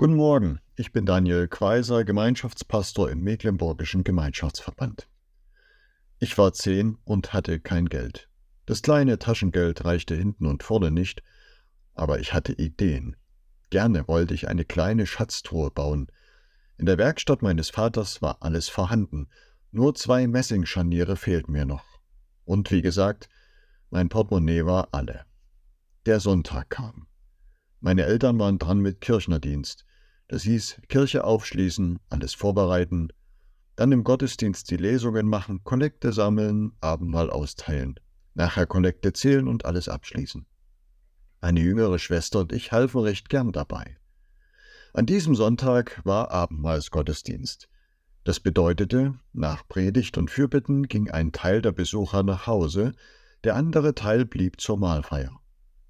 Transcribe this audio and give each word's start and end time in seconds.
Guten 0.00 0.14
Morgen, 0.14 0.60
ich 0.76 0.92
bin 0.92 1.06
Daniel 1.06 1.48
Quaiser, 1.48 2.04
Gemeinschaftspastor 2.04 3.10
im 3.10 3.20
Mecklenburgischen 3.24 4.04
Gemeinschaftsverband. 4.04 5.08
Ich 6.20 6.38
war 6.38 6.52
zehn 6.52 6.98
und 7.02 7.32
hatte 7.32 7.58
kein 7.58 7.86
Geld. 7.86 8.28
Das 8.64 8.82
kleine 8.82 9.18
Taschengeld 9.18 9.84
reichte 9.84 10.14
hinten 10.14 10.46
und 10.46 10.62
vorne 10.62 10.92
nicht, 10.92 11.24
aber 11.94 12.20
ich 12.20 12.32
hatte 12.32 12.52
Ideen. 12.52 13.16
Gerne 13.70 14.06
wollte 14.06 14.34
ich 14.34 14.46
eine 14.46 14.64
kleine 14.64 15.04
Schatztruhe 15.04 15.72
bauen. 15.72 16.06
In 16.76 16.86
der 16.86 16.96
Werkstatt 16.96 17.42
meines 17.42 17.70
Vaters 17.70 18.22
war 18.22 18.36
alles 18.38 18.68
vorhanden, 18.68 19.28
nur 19.72 19.96
zwei 19.96 20.28
Messingscharniere 20.28 21.16
fehlten 21.16 21.50
mir 21.50 21.64
noch. 21.64 21.98
Und 22.44 22.70
wie 22.70 22.82
gesagt, 22.82 23.28
mein 23.90 24.08
Portemonnaie 24.08 24.64
war 24.64 24.90
alle. 24.92 25.24
Der 26.06 26.20
Sonntag 26.20 26.70
kam. 26.70 27.07
Meine 27.80 28.04
Eltern 28.04 28.38
waren 28.38 28.58
dran 28.58 28.78
mit 28.80 29.00
Kirchnerdienst. 29.00 29.84
Das 30.26 30.42
hieß 30.42 30.82
Kirche 30.88 31.24
aufschließen, 31.24 31.98
alles 32.10 32.34
vorbereiten, 32.34 33.08
dann 33.76 33.92
im 33.92 34.02
Gottesdienst 34.02 34.70
die 34.70 34.76
Lesungen 34.76 35.26
machen, 35.26 35.62
Kollekte 35.62 36.12
sammeln, 36.12 36.72
Abendmahl 36.80 37.30
austeilen, 37.30 38.00
nachher 38.34 38.66
Kollekte 38.66 39.12
zählen 39.12 39.46
und 39.46 39.64
alles 39.64 39.88
abschließen. 39.88 40.46
Eine 41.40 41.60
jüngere 41.60 42.00
Schwester 42.00 42.40
und 42.40 42.52
ich 42.52 42.72
halfen 42.72 43.00
recht 43.00 43.28
gern 43.28 43.52
dabei. 43.52 43.96
An 44.92 45.06
diesem 45.06 45.36
Sonntag 45.36 46.00
war 46.04 46.32
Abendmahlsgottesdienst. 46.32 47.68
Das 48.24 48.40
bedeutete, 48.40 49.14
nach 49.32 49.68
Predigt 49.68 50.18
und 50.18 50.28
Fürbitten 50.28 50.88
ging 50.88 51.08
ein 51.10 51.30
Teil 51.30 51.62
der 51.62 51.72
Besucher 51.72 52.24
nach 52.24 52.48
Hause, 52.48 52.92
der 53.44 53.54
andere 53.54 53.94
Teil 53.94 54.24
blieb 54.24 54.60
zur 54.60 54.76
Mahlfeier. 54.76 55.40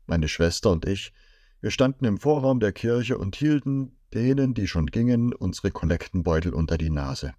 Meine 0.07 0.29
Schwester 0.29 0.71
und 0.71 0.85
ich, 0.85 1.15
wir 1.61 1.71
standen 1.71 2.05
im 2.05 2.19
Vorraum 2.19 2.61
der 2.61 2.73
Kirche 2.73 3.19
und 3.19 3.35
hielten 3.35 3.97
denen, 4.15 4.55
die 4.55 4.69
schon 4.69 4.87
gingen, 4.87 5.33
unsere 5.33 5.71
Kollektenbeutel 5.71 6.55
unter 6.55 6.79
die 6.79 6.91
Nase. 6.91 7.35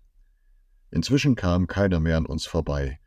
Inzwischen 0.91 1.35
kam 1.35 1.67
keiner 1.67 1.99
mehr 1.99 2.17
an 2.17 2.25
uns 2.25 2.45
vorbei. 2.45 2.99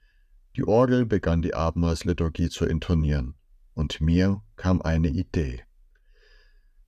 Die 0.56 0.64
Orgel 0.64 1.06
begann 1.06 1.42
die 1.42 1.54
Abendmahlsliturgie 1.54 2.48
zu 2.48 2.64
intonieren, 2.64 3.34
und 3.74 4.00
mir 4.00 4.42
kam 4.56 4.82
eine 4.82 5.08
Idee. 5.08 5.62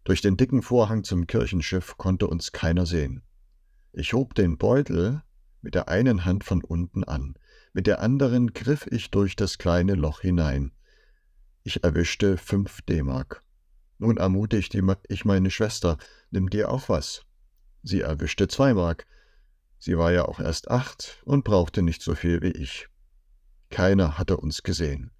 Durch 0.05 0.21
den 0.21 0.37
dicken 0.37 0.63
Vorhang 0.63 1.05
zum 1.05 1.27
Kirchenschiff 1.27 1.97
konnte 1.97 2.27
uns 2.27 2.53
keiner 2.53 2.87
sehen. 2.87 3.23
Ich 3.93 4.13
hob 4.13 4.35
den 4.35 4.59
Beutel 4.59 5.23
mit 5.63 5.75
der 5.75 5.89
einen 5.89 6.25
Hand 6.25 6.45
von 6.45 6.63
unten 6.63 7.05
an, 7.05 7.35
mit 7.73 7.87
der 7.87 8.01
anderen 8.01 8.53
griff 8.53 8.87
ich 8.91 9.11
durch 9.11 9.35
das 9.37 9.59
kleine 9.59 9.95
Loch 9.95 10.21
hinein. 10.21 10.73
Ich 11.63 11.83
erwischte 11.83 12.37
fünf 12.37 12.83
D-Mark. 12.83 13.44
Nun 13.99 14.17
ermutigte 14.17 14.83
ich 15.09 15.25
meine 15.25 15.51
Schwester, 15.51 15.99
nimm 16.31 16.51
dir 16.51 16.71
auch 16.71 16.89
was. 16.89 17.25
Sie 17.83 18.01
erwischte 18.01 18.49
zwei 18.49 18.75
Mark. 18.75 19.07
Sie 19.79 19.99
war 19.99 20.13
ja 20.13 20.25
auch 20.25 20.41
erst 20.41 20.71
acht 20.71 21.23
und 21.25 21.45
brauchte 21.45 21.83
nicht 21.83 22.03
so 22.03 22.15
viel 22.15 22.41
wie 22.43 22.53
ich. 22.53 22.89
Keiner 23.71 24.19
hatte 24.19 24.37
uns 24.37 24.63
gesehen. 24.63 25.11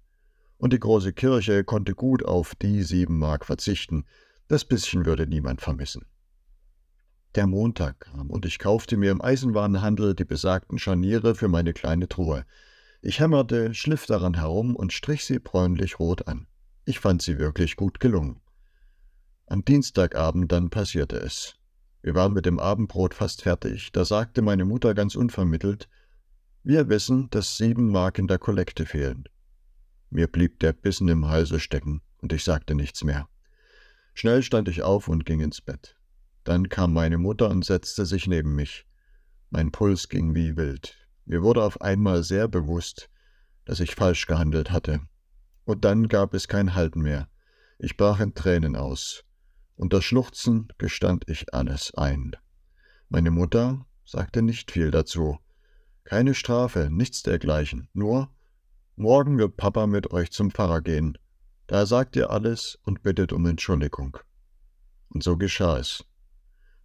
Und 0.57 0.73
die 0.73 0.79
große 0.79 1.13
Kirche 1.13 1.63
konnte 1.63 1.93
gut 1.93 2.23
auf 2.25 2.55
die 2.55 2.81
sieben 2.83 3.19
Mark 3.19 3.45
verzichten. 3.45 4.05
Das 4.47 4.65
bisschen 4.65 5.05
würde 5.05 5.27
niemand 5.27 5.61
vermissen. 5.61 6.05
Der 7.35 7.47
Montag 7.47 7.99
kam 7.99 8.29
und 8.29 8.45
ich 8.45 8.59
kaufte 8.59 8.95
mir 8.95 9.11
im 9.11 9.21
Eisenwarenhandel 9.21 10.15
die 10.15 10.23
besagten 10.23 10.79
Scharniere 10.79 11.35
für 11.35 11.49
meine 11.49 11.73
kleine 11.73 12.07
Truhe. 12.07 12.45
Ich 13.01 13.19
hämmerte, 13.19 13.73
schliff 13.73 14.05
daran 14.05 14.35
herum 14.35 14.75
und 14.75 14.93
strich 14.93 15.25
sie 15.25 15.39
bräunlich 15.39 15.99
rot 15.99 16.27
an. 16.27 16.47
Ich 16.85 16.99
fand 16.99 17.21
sie 17.21 17.37
wirklich 17.37 17.75
gut 17.75 17.99
gelungen. 17.99 18.39
Am 19.47 19.63
Dienstagabend 19.63 20.51
dann 20.51 20.69
passierte 20.69 21.17
es. 21.17 21.55
Wir 22.01 22.15
waren 22.15 22.33
mit 22.33 22.45
dem 22.45 22.59
Abendbrot 22.59 23.13
fast 23.13 23.43
fertig, 23.43 23.91
da 23.91 24.03
sagte 24.03 24.41
meine 24.41 24.65
Mutter 24.65 24.93
ganz 24.93 25.15
unvermittelt, 25.15 25.87
wir 26.63 26.89
wissen, 26.89 27.29
dass 27.29 27.57
sieben 27.57 27.91
Mark 27.91 28.17
in 28.17 28.27
der 28.27 28.39
Kollekte 28.39 28.87
fehlen. 28.87 29.25
Mir 30.09 30.27
blieb 30.27 30.59
der 30.61 30.73
Bissen 30.73 31.07
im 31.09 31.27
Halse 31.27 31.59
stecken, 31.59 32.01
und 32.21 32.33
ich 32.33 32.43
sagte 32.43 32.73
nichts 32.73 33.03
mehr. 33.03 33.29
Schnell 34.15 34.41
stand 34.41 34.67
ich 34.67 34.81
auf 34.81 35.07
und 35.07 35.25
ging 35.25 35.41
ins 35.41 35.61
Bett. 35.61 35.95
Dann 36.43 36.69
kam 36.69 36.93
meine 36.93 37.19
Mutter 37.19 37.49
und 37.49 37.65
setzte 37.65 38.05
sich 38.05 38.25
neben 38.25 38.55
mich. 38.55 38.87
Mein 39.51 39.71
Puls 39.71 40.09
ging 40.09 40.33
wie 40.33 40.57
wild. 40.57 40.97
Mir 41.25 41.43
wurde 41.43 41.63
auf 41.63 41.81
einmal 41.81 42.23
sehr 42.23 42.47
bewusst, 42.47 43.09
dass 43.65 43.79
ich 43.79 43.93
falsch 43.93 44.25
gehandelt 44.25 44.71
hatte. 44.71 45.01
Und 45.65 45.85
dann 45.85 46.07
gab 46.07 46.33
es 46.33 46.47
kein 46.47 46.73
Halten 46.73 47.01
mehr. 47.01 47.27
Ich 47.77 47.97
brach 47.97 48.19
in 48.19 48.33
Tränen 48.33 48.75
aus. 48.75 49.23
Unter 49.75 50.01
Schluchzen 50.01 50.69
gestand 50.77 51.25
ich 51.27 51.53
alles 51.53 51.93
ein. 51.95 52.35
Meine 53.09 53.31
Mutter 53.31 53.85
sagte 54.05 54.41
nicht 54.41 54.71
viel 54.71 54.91
dazu. 54.91 55.37
Keine 56.03 56.33
Strafe, 56.33 56.89
nichts 56.91 57.23
dergleichen, 57.23 57.89
nur 57.93 58.29
Morgen 58.97 59.37
wird 59.37 59.57
Papa 59.57 59.87
mit 59.87 60.11
euch 60.11 60.31
zum 60.31 60.51
Pfarrer 60.51 60.79
gehen. 60.79 61.17
Da 61.67 61.85
sagt 61.85 62.15
ihr 62.15 62.29
alles 62.29 62.79
und 62.83 63.03
bittet 63.03 63.33
um 63.33 63.45
Entschuldigung. 63.45 64.17
Und 65.09 65.21
so 65.21 65.35
geschah 65.35 65.77
es. 65.79 66.05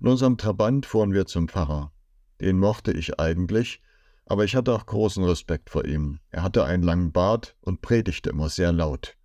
In 0.01 0.09
unserem 0.09 0.37
Trabant 0.37 0.87
fuhren 0.87 1.12
wir 1.12 1.27
zum 1.27 1.47
Pfarrer. 1.47 1.93
Den 2.41 2.59
mochte 2.59 2.91
ich 2.91 3.21
eigentlich, 3.21 3.81
aber 4.27 4.45
ich 4.45 4.57
hatte 4.57 4.75
auch 4.75 4.87
großen 4.87 5.22
Respekt 5.22 5.71
vor 5.71 5.84
ihm. 5.84 6.19
Er 6.31 6.43
hatte 6.43 6.65
einen 6.65 6.83
langen 6.83 7.12
Bart 7.12 7.55
und 7.61 7.81
predigte 7.81 8.31
immer 8.31 8.49
sehr 8.49 8.72
laut. 8.72 9.17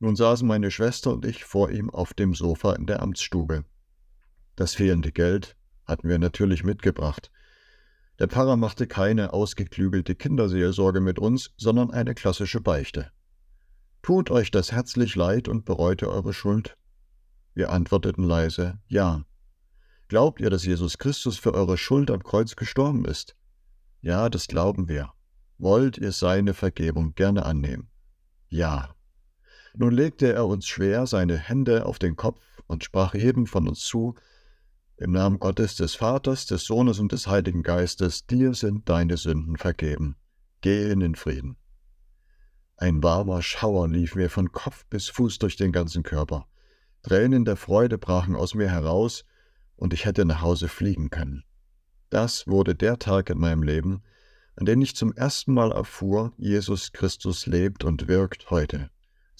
Nun 0.00 0.16
saßen 0.16 0.46
meine 0.46 0.70
Schwester 0.70 1.12
und 1.12 1.24
ich 1.24 1.44
vor 1.44 1.70
ihm 1.70 1.90
auf 1.90 2.14
dem 2.14 2.34
Sofa 2.34 2.74
in 2.74 2.86
der 2.86 3.02
Amtsstube. 3.02 3.64
Das 4.56 4.74
fehlende 4.74 5.12
Geld 5.12 5.56
hatten 5.84 6.08
wir 6.08 6.18
natürlich 6.18 6.64
mitgebracht. 6.64 7.30
Der 8.18 8.28
Pfarrer 8.28 8.56
machte 8.56 8.86
keine 8.86 9.32
ausgeklügelte 9.32 10.14
Kinderseelsorge 10.14 11.00
mit 11.00 11.18
uns, 11.18 11.52
sondern 11.56 11.90
eine 11.90 12.14
klassische 12.14 12.60
Beichte. 12.60 13.10
Tut 14.02 14.30
euch 14.30 14.50
das 14.50 14.72
herzlich 14.72 15.14
leid 15.16 15.48
und 15.48 15.64
bereut 15.64 16.02
ihr 16.02 16.08
eure 16.08 16.32
Schuld? 16.32 16.76
Wir 17.54 17.70
antworteten 17.70 18.24
leise 18.24 18.78
Ja. 18.88 19.24
Glaubt 20.08 20.40
ihr, 20.40 20.48
dass 20.48 20.64
Jesus 20.64 20.98
Christus 20.98 21.36
für 21.38 21.54
eure 21.54 21.76
Schuld 21.76 22.10
am 22.10 22.22
Kreuz 22.22 22.56
gestorben 22.56 23.04
ist? 23.04 23.36
Ja, 24.00 24.28
das 24.28 24.46
glauben 24.46 24.88
wir. 24.88 25.12
Wollt 25.58 25.98
ihr 25.98 26.12
seine 26.12 26.54
Vergebung 26.54 27.14
gerne 27.14 27.44
annehmen? 27.44 27.90
Ja. 28.48 28.94
Nun 29.74 29.92
legte 29.92 30.32
er 30.32 30.46
uns 30.46 30.66
schwer 30.66 31.06
seine 31.06 31.36
Hände 31.36 31.86
auf 31.86 31.98
den 31.98 32.16
Kopf 32.16 32.42
und 32.66 32.84
sprach 32.84 33.14
jedem 33.14 33.46
von 33.46 33.68
uns 33.68 33.80
zu, 33.80 34.14
im 34.96 35.12
Namen 35.12 35.38
Gottes 35.38 35.76
des 35.76 35.94
Vaters, 35.94 36.46
des 36.46 36.64
Sohnes 36.64 36.98
und 36.98 37.12
des 37.12 37.28
Heiligen 37.28 37.62
Geistes, 37.62 38.26
dir 38.26 38.52
sind 38.54 38.88
deine 38.88 39.16
Sünden 39.16 39.56
vergeben. 39.56 40.16
Geh 40.60 40.90
in 40.90 40.98
den 40.98 41.14
Frieden. 41.14 41.56
Ein 42.76 43.02
warmer 43.02 43.40
Schauer 43.42 43.88
lief 43.88 44.16
mir 44.16 44.28
von 44.28 44.50
Kopf 44.50 44.86
bis 44.86 45.08
Fuß 45.08 45.38
durch 45.38 45.56
den 45.56 45.70
ganzen 45.70 46.02
Körper. 46.02 46.48
Tränen 47.02 47.44
der 47.44 47.56
Freude 47.56 47.96
brachen 47.96 48.34
aus 48.34 48.54
mir 48.54 48.70
heraus, 48.70 49.24
und 49.76 49.92
ich 49.92 50.04
hätte 50.04 50.24
nach 50.24 50.42
Hause 50.42 50.66
fliegen 50.66 51.10
können. 51.10 51.44
Das 52.10 52.48
wurde 52.48 52.74
der 52.74 52.98
Tag 52.98 53.30
in 53.30 53.38
meinem 53.38 53.62
Leben, 53.62 54.02
an 54.56 54.66
dem 54.66 54.80
ich 54.80 54.96
zum 54.96 55.12
ersten 55.12 55.54
Mal 55.54 55.70
erfuhr, 55.70 56.32
Jesus 56.36 56.92
Christus 56.92 57.46
lebt 57.46 57.84
und 57.84 58.08
wirkt 58.08 58.50
heute. 58.50 58.90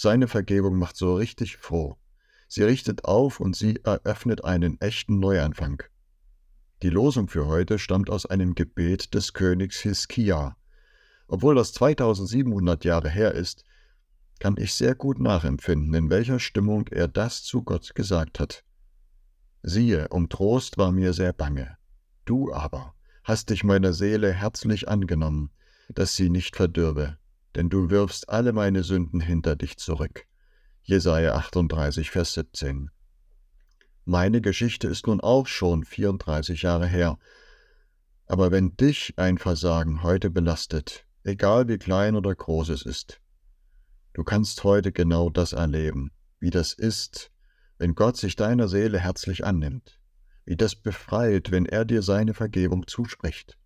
Seine 0.00 0.28
Vergebung 0.28 0.78
macht 0.78 0.96
so 0.96 1.16
richtig 1.16 1.56
froh. 1.56 1.98
Sie 2.46 2.62
richtet 2.62 3.04
auf 3.04 3.40
und 3.40 3.56
sie 3.56 3.80
eröffnet 3.82 4.44
einen 4.44 4.80
echten 4.80 5.18
Neuanfang. 5.18 5.82
Die 6.84 6.88
Losung 6.88 7.26
für 7.26 7.46
heute 7.46 7.80
stammt 7.80 8.08
aus 8.08 8.24
einem 8.24 8.54
Gebet 8.54 9.12
des 9.14 9.32
Königs 9.32 9.80
Hiskia. 9.80 10.56
Obwohl 11.26 11.56
das 11.56 11.72
2700 11.72 12.84
Jahre 12.84 13.10
her 13.10 13.32
ist, 13.32 13.64
kann 14.38 14.54
ich 14.56 14.72
sehr 14.74 14.94
gut 14.94 15.18
nachempfinden, 15.18 15.92
in 15.94 16.10
welcher 16.10 16.38
Stimmung 16.38 16.86
er 16.86 17.08
das 17.08 17.42
zu 17.42 17.64
Gott 17.64 17.96
gesagt 17.96 18.38
hat. 18.38 18.62
Siehe, 19.64 20.06
um 20.10 20.28
Trost 20.28 20.78
war 20.78 20.92
mir 20.92 21.12
sehr 21.12 21.32
bange. 21.32 21.76
Du 22.24 22.52
aber 22.52 22.94
hast 23.24 23.50
dich 23.50 23.64
meiner 23.64 23.92
Seele 23.92 24.32
herzlich 24.32 24.88
angenommen, 24.88 25.50
dass 25.88 26.14
sie 26.14 26.30
nicht 26.30 26.54
verdürbe 26.54 27.18
denn 27.58 27.70
du 27.70 27.90
wirfst 27.90 28.28
alle 28.28 28.52
meine 28.52 28.84
Sünden 28.84 29.18
hinter 29.18 29.56
dich 29.56 29.78
zurück. 29.78 30.28
Jesaja 30.84 31.34
38, 31.34 32.08
Vers 32.08 32.34
17. 32.34 32.88
Meine 34.04 34.40
Geschichte 34.40 34.86
ist 34.86 35.08
nun 35.08 35.20
auch 35.20 35.48
schon 35.48 35.82
34 35.82 36.62
Jahre 36.62 36.86
her. 36.86 37.18
Aber 38.26 38.52
wenn 38.52 38.76
dich 38.76 39.14
ein 39.16 39.38
Versagen 39.38 40.04
heute 40.04 40.30
belastet, 40.30 41.04
egal 41.24 41.66
wie 41.66 41.78
klein 41.78 42.14
oder 42.14 42.32
groß 42.32 42.68
es 42.68 42.82
ist, 42.82 43.20
du 44.12 44.22
kannst 44.22 44.62
heute 44.62 44.92
genau 44.92 45.28
das 45.28 45.52
erleben, 45.52 46.12
wie 46.38 46.50
das 46.50 46.72
ist, 46.72 47.32
wenn 47.76 47.96
Gott 47.96 48.16
sich 48.16 48.36
deiner 48.36 48.68
Seele 48.68 49.00
herzlich 49.00 49.44
annimmt, 49.44 49.98
wie 50.44 50.56
das 50.56 50.76
befreit, 50.76 51.50
wenn 51.50 51.66
er 51.66 51.84
dir 51.84 52.02
seine 52.02 52.34
Vergebung 52.34 52.86
zuspricht. 52.86 53.58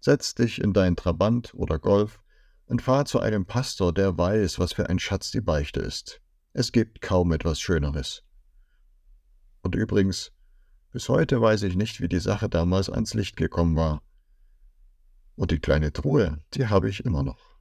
Setz 0.00 0.34
dich 0.34 0.58
in 0.58 0.72
dein 0.72 0.96
Trabant 0.96 1.52
oder 1.52 1.78
Golf 1.78 2.23
und 2.66 2.82
fahr 2.82 3.04
zu 3.04 3.20
einem 3.20 3.46
Pastor, 3.46 3.92
der 3.92 4.16
weiß, 4.16 4.58
was 4.58 4.72
für 4.72 4.88
ein 4.88 4.98
Schatz 4.98 5.30
die 5.30 5.40
Beichte 5.40 5.80
ist. 5.80 6.20
Es 6.52 6.72
gibt 6.72 7.00
kaum 7.00 7.32
etwas 7.32 7.60
Schöneres. 7.60 8.22
Und 9.62 9.74
übrigens, 9.74 10.32
Bis 10.94 11.08
heute 11.08 11.40
weiß 11.40 11.64
ich 11.64 11.74
nicht, 11.74 12.00
wie 12.00 12.06
die 12.06 12.20
Sache 12.20 12.48
damals 12.48 12.88
ans 12.88 13.14
Licht 13.14 13.36
gekommen 13.36 13.74
war. 13.74 14.00
Und 15.34 15.50
die 15.50 15.58
kleine 15.58 15.92
Truhe, 15.92 16.38
die 16.54 16.68
habe 16.68 16.88
ich 16.88 17.04
immer 17.04 17.24
noch. 17.24 17.53